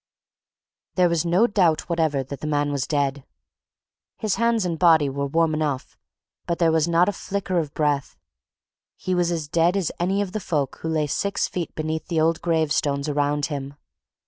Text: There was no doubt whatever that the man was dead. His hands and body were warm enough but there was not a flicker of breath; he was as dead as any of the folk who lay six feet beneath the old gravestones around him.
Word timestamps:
There 0.95 1.09
was 1.09 1.27
no 1.27 1.45
doubt 1.45 1.81
whatever 1.87 2.23
that 2.23 2.39
the 2.39 2.47
man 2.47 2.71
was 2.71 2.87
dead. 2.87 3.23
His 4.17 4.37
hands 4.37 4.65
and 4.65 4.79
body 4.79 5.09
were 5.09 5.27
warm 5.27 5.53
enough 5.53 5.95
but 6.47 6.57
there 6.57 6.71
was 6.71 6.87
not 6.87 7.07
a 7.07 7.11
flicker 7.13 7.59
of 7.59 7.75
breath; 7.75 8.17
he 8.97 9.13
was 9.13 9.29
as 9.31 9.47
dead 9.47 9.77
as 9.77 9.91
any 9.99 10.19
of 10.23 10.31
the 10.31 10.39
folk 10.39 10.77
who 10.77 10.87
lay 10.89 11.05
six 11.05 11.47
feet 11.47 11.75
beneath 11.75 12.07
the 12.07 12.19
old 12.19 12.41
gravestones 12.41 13.07
around 13.07 13.45
him. 13.45 13.75